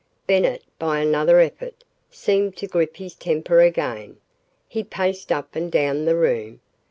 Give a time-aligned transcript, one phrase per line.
[0.25, 4.17] Bennett, by another effort, seemed to grip his temper again.
[4.67, 6.59] He paced up and down the room.